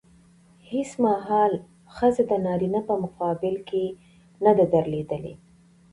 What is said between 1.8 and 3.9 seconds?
ښځه د نارينه په مقابل کې